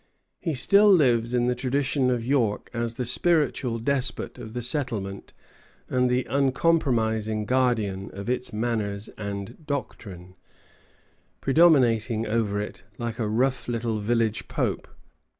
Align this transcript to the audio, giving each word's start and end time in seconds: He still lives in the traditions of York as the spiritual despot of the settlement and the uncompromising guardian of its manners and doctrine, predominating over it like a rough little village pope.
He 0.39 0.55
still 0.55 0.91
lives 0.91 1.31
in 1.35 1.45
the 1.45 1.53
traditions 1.53 2.11
of 2.11 2.25
York 2.25 2.71
as 2.73 2.95
the 2.95 3.05
spiritual 3.05 3.77
despot 3.77 4.39
of 4.39 4.53
the 4.55 4.63
settlement 4.63 5.31
and 5.87 6.09
the 6.09 6.25
uncompromising 6.27 7.45
guardian 7.45 8.09
of 8.11 8.27
its 8.27 8.51
manners 8.51 9.11
and 9.15 9.63
doctrine, 9.63 10.33
predominating 11.39 12.25
over 12.25 12.59
it 12.59 12.81
like 12.97 13.19
a 13.19 13.27
rough 13.29 13.67
little 13.67 13.99
village 13.99 14.47
pope. 14.47 14.87